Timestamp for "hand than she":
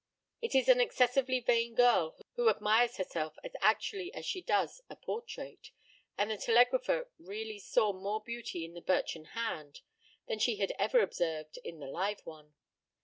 9.35-10.55